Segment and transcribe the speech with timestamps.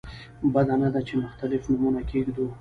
[0.53, 2.45] بده نه ده چې مختلف نومونه کېږدو.